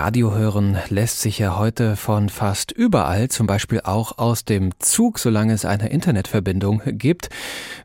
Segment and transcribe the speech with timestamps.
[0.00, 5.18] Radio hören lässt sich ja heute von fast überall, zum Beispiel auch aus dem Zug,
[5.18, 7.28] solange es eine Internetverbindung gibt.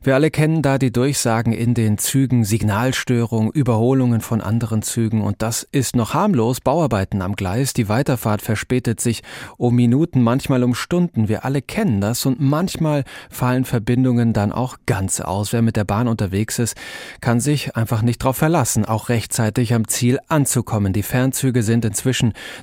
[0.02, 5.42] Wir alle kennen da die Durchsagen in den Zügen, Signalstörungen, Überholungen von anderen Zügen und
[5.42, 6.62] das ist noch harmlos.
[6.62, 9.22] Bauarbeiten am Gleis, die Weiterfahrt verspätet sich
[9.58, 11.28] um Minuten, manchmal um Stunden.
[11.28, 15.52] Wir alle kennen das und manchmal fallen Verbindungen dann auch ganz aus.
[15.52, 16.78] Wer mit der Bahn unterwegs ist,
[17.20, 20.94] kann sich einfach nicht darauf verlassen, auch rechtzeitig am Ziel anzukommen.
[20.94, 22.05] Die Fernzüge sind inzwischen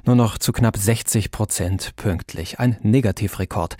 [0.06, 2.60] nur noch zu knapp 60 Prozent pünktlich.
[2.60, 3.76] Ein Negativrekord.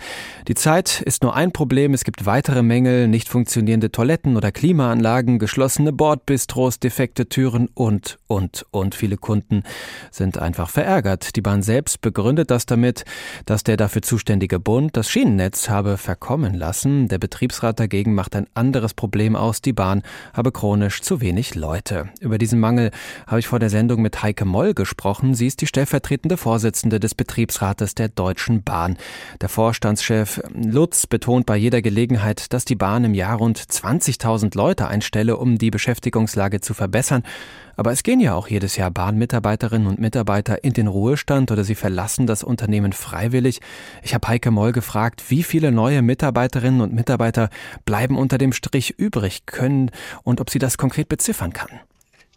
[0.46, 1.94] Die Zeit ist nur ein Problem.
[1.94, 8.66] Es gibt weitere Mängel, nicht funktionierende Toiletten oder Klimaanlagen, geschlossene Bordbistros, defekte Türen und, und,
[8.72, 8.94] und.
[8.94, 9.62] Viele Kunden
[10.10, 11.34] sind einfach verärgert.
[11.34, 13.04] Die Bahn selbst begründet das damit,
[13.46, 17.08] dass der dafür zuständige Bund das Schienennetz habe verkommen lassen.
[17.08, 19.62] Der Betriebsrat dagegen macht ein anderes Problem aus.
[19.62, 20.02] Die Bahn
[20.34, 22.10] habe chronisch zu wenig Leute.
[22.20, 22.90] Über diesen Mangel
[23.26, 25.34] habe ich vor der Sendung mit Heike Moll gesprochen.
[25.34, 28.96] Sie ist die stellvertretende Vorsitzende des Betriebsrates der Deutschen Bahn.
[29.40, 34.88] Der Vorstandschef Lutz betont bei jeder Gelegenheit, dass die Bahn im Jahr rund 20.000 Leute
[34.88, 37.22] einstelle, um die Beschäftigungslage zu verbessern.
[37.76, 41.76] Aber es gehen ja auch jedes Jahr Bahnmitarbeiterinnen und Mitarbeiter in den Ruhestand oder sie
[41.76, 43.60] verlassen das Unternehmen freiwillig.
[44.02, 47.48] Ich habe Heike Moll gefragt, wie viele neue Mitarbeiterinnen und Mitarbeiter
[47.84, 49.92] bleiben unter dem Strich übrig können
[50.24, 51.78] und ob sie das konkret beziffern kann.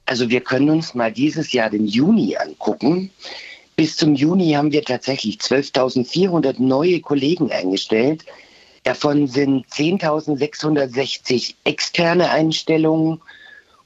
[0.08, 3.12] Also wir können uns mal dieses Jahr den Juni angucken.
[3.76, 8.26] Bis zum Juni haben wir tatsächlich 12.400 neue Kollegen eingestellt.
[8.84, 13.22] Davon sind 10.660 externe Einstellungen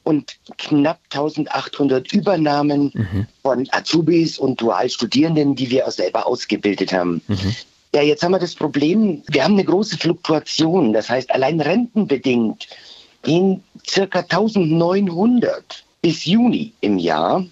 [0.04, 3.28] und knapp 1.800 Übernahmen mhm.
[3.42, 7.22] von Azubis und Dualstudierenden, die wir auch selber ausgebildet haben.
[7.28, 7.56] Mhm.
[7.96, 10.94] Ja, jetzt haben wir das Problem, wir haben eine große Fluktuation.
[10.94, 12.68] Das heißt, allein rentenbedingt
[13.24, 17.46] gehen circa 1900 bis Juni im Jahr.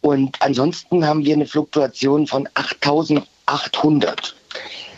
[0.00, 4.34] Und ansonsten haben wir eine Fluktuation von 8800.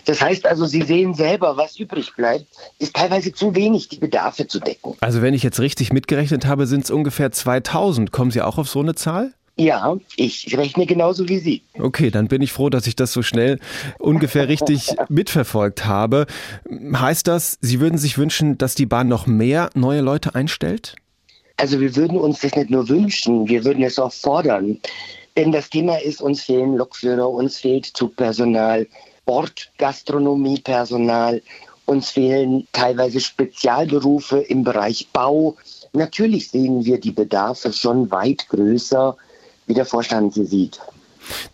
[0.04, 2.46] Das heißt also, Sie sehen selber, was übrig bleibt,
[2.78, 4.94] ist teilweise zu wenig, die Bedarfe zu decken.
[5.00, 8.11] Also wenn ich jetzt richtig mitgerechnet habe, sind es ungefähr 2000.
[8.11, 9.33] Kommen Sie auch auf so eine Zahl?
[9.56, 11.62] Ja, ich rechne genauso wie Sie.
[11.78, 13.61] Okay, dann bin ich froh, dass ich das so schnell
[13.98, 16.27] ungefähr richtig mitverfolgt habe.
[16.94, 20.96] Heißt das, Sie würden sich wünschen, dass die Bahn noch mehr neue Leute einstellt?
[21.57, 24.79] Also wir würden uns das nicht nur wünschen, wir würden es auch fordern.
[25.36, 28.86] Denn das Thema ist, uns fehlen Lokführer, uns fehlt Zugpersonal,
[29.24, 31.41] Bordgastronomiepersonal,
[31.86, 35.57] uns fehlen teilweise Spezialberufe im Bereich Bau.
[35.92, 39.17] Natürlich sehen wir die Bedarfe schon weit größer,
[39.67, 40.80] wie der Vorstand sie sieht.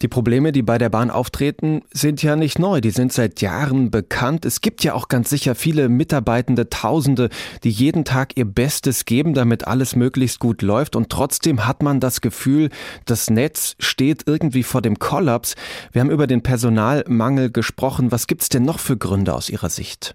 [0.01, 2.81] Die Probleme, die bei der Bahn auftreten, sind ja nicht neu.
[2.81, 4.45] Die sind seit Jahren bekannt.
[4.45, 7.31] Es gibt ja auch ganz sicher viele Mitarbeitende, Tausende,
[7.65, 10.95] die jeden Tag ihr Bestes geben, damit alles möglichst gut läuft.
[10.95, 12.71] Und trotzdem hat man das Gefühl,
[13.07, 15.57] das Netz steht irgendwie vor dem Kollaps.
[15.91, 18.13] Wir haben über den Personalmangel gesprochen.
[18.13, 20.15] Was gibt es denn noch für Gründe aus Ihrer Sicht?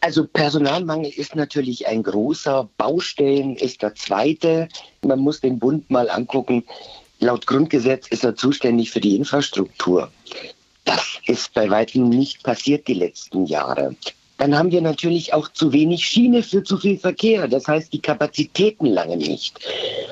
[0.00, 4.68] Also Personalmangel ist natürlich ein großer, Baustellen ist der zweite.
[5.02, 6.64] Man muss den Bund mal angucken.
[7.22, 10.10] Laut Grundgesetz ist er zuständig für die Infrastruktur.
[10.84, 13.94] Das ist bei weitem nicht passiert die letzten Jahre.
[14.38, 17.46] Dann haben wir natürlich auch zu wenig Schiene für zu viel Verkehr.
[17.46, 19.60] Das heißt, die Kapazitäten lange nicht.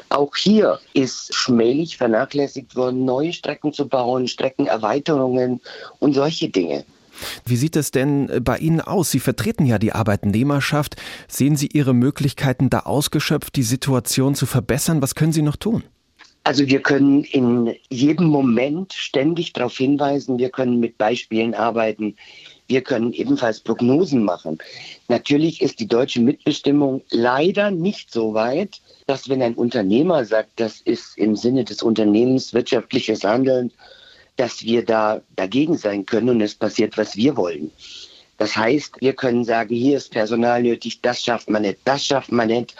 [0.08, 5.60] Auch hier ist schmählich vernachlässigt worden, neue Strecken zu bauen, Streckenerweiterungen
[5.98, 6.84] und solche Dinge.
[7.44, 9.10] Wie sieht es denn bei Ihnen aus?
[9.10, 10.94] Sie vertreten ja die Arbeitnehmerschaft.
[11.26, 15.02] Sehen Sie Ihre Möglichkeiten da ausgeschöpft, die Situation zu verbessern?
[15.02, 15.82] Was können Sie noch tun?
[16.42, 22.16] Also wir können in jedem Moment ständig darauf hinweisen, wir können mit Beispielen arbeiten,
[22.66, 24.58] wir können ebenfalls Prognosen machen.
[25.08, 30.80] Natürlich ist die deutsche Mitbestimmung leider nicht so weit, dass wenn ein Unternehmer sagt, das
[30.80, 33.70] ist im Sinne des Unternehmens wirtschaftliches Handeln,
[34.36, 37.70] dass wir da dagegen sein können und es passiert, was wir wollen.
[38.38, 42.32] Das heißt, wir können sagen, hier ist Personal nötig, das schafft man nicht, das schafft
[42.32, 42.74] man nicht.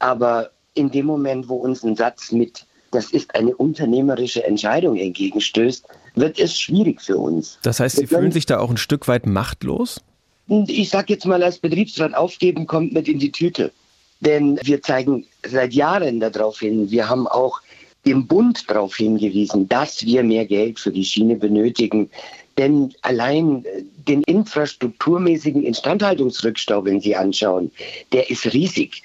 [0.00, 5.84] Aber in dem Moment, wo uns ein Satz mit das ist eine unternehmerische Entscheidung entgegenstößt,
[6.14, 7.58] wird es schwierig für uns.
[7.62, 10.00] Das heißt, Sie fühlen sich da auch ein Stück weit machtlos?
[10.48, 13.72] Ich sage jetzt mal, als Betriebsrat aufgeben kommt mit in die Tüte.
[14.20, 17.60] Denn wir zeigen seit Jahren darauf hin, wir haben auch
[18.06, 22.08] dem Bund darauf hingewiesen, dass wir mehr Geld für die Schiene benötigen.
[22.56, 27.70] Denn allein äh, den infrastrukturmäßigen Instandhaltungsrückstau, wenn Sie anschauen,
[28.12, 29.02] der ist riesig.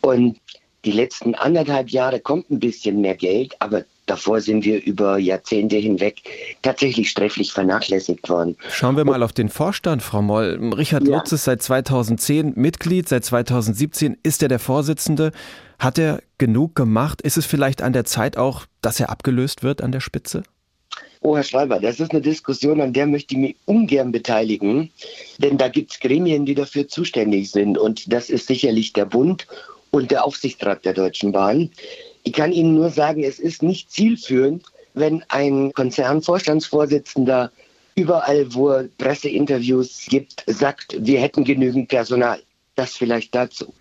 [0.00, 0.38] Und
[0.84, 5.76] die letzten anderthalb Jahre kommt ein bisschen mehr Geld, aber davor sind wir über Jahrzehnte
[5.76, 6.22] hinweg
[6.62, 8.56] tatsächlich sträflich vernachlässigt worden.
[8.70, 10.72] Schauen wir mal auf den Vorstand, Frau Moll.
[10.74, 11.16] Richard ja.
[11.16, 15.32] Lutz ist seit 2010 Mitglied, seit 2017 ist er der Vorsitzende.
[15.78, 17.22] Hat er genug gemacht?
[17.22, 20.42] Ist es vielleicht an der Zeit auch, dass er abgelöst wird an der Spitze?
[21.22, 24.90] Oh, Herr Schreiber, das ist eine Diskussion, an der möchte ich mich ungern beteiligen,
[25.36, 29.46] denn da gibt es Gremien, die dafür zuständig sind und das ist sicherlich der Bund
[29.90, 31.70] und der Aufsichtsrat der Deutschen Bahn.
[32.22, 34.64] Ich kann Ihnen nur sagen, es ist nicht zielführend,
[34.94, 37.50] wenn ein Konzernvorstandsvorsitzender
[37.94, 42.40] überall, wo er Presseinterviews gibt, sagt, wir hätten genügend Personal.
[42.76, 43.72] Das vielleicht dazu.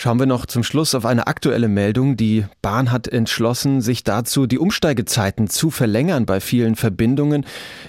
[0.00, 2.16] Schauen wir noch zum Schluss auf eine aktuelle Meldung.
[2.16, 7.44] Die Bahn hat entschlossen, sich dazu die Umsteigezeiten zu verlängern bei vielen Verbindungen.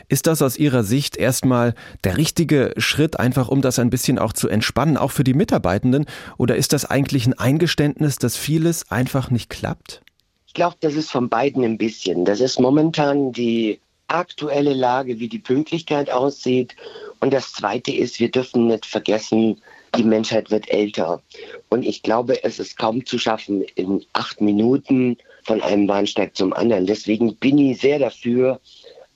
[0.07, 4.33] Ist das aus Ihrer Sicht erstmal der richtige Schritt, einfach um das ein bisschen auch
[4.33, 6.07] zu entspannen, auch für die Mitarbeitenden?
[6.39, 10.01] Oder ist das eigentlich ein Eingeständnis, dass vieles einfach nicht klappt?
[10.47, 12.25] Ich glaube, das ist von beiden ein bisschen.
[12.25, 16.75] Das ist momentan die aktuelle Lage, wie die Pünktlichkeit aussieht.
[17.19, 19.61] Und das Zweite ist, wir dürfen nicht vergessen,
[19.95, 21.21] die Menschheit wird älter.
[21.69, 26.53] Und ich glaube, es ist kaum zu schaffen, in acht Minuten von einem Bahnsteig zum
[26.53, 26.85] anderen.
[26.85, 28.59] Deswegen bin ich sehr dafür,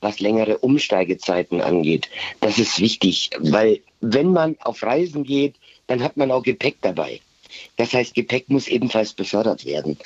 [0.01, 2.09] was längere Umsteigezeiten angeht.
[2.41, 5.55] Das ist wichtig, weil wenn man auf Reisen geht,
[5.87, 7.21] dann hat man auch Gepäck dabei.
[7.77, 9.97] Das heißt, Gepäck muss ebenfalls befördert werden.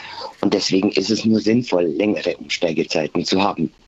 [0.41, 3.71] Und deswegen ist es nur sinnvoll, längere Umsteigezeiten zu haben.